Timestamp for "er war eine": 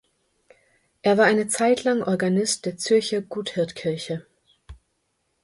1.03-1.47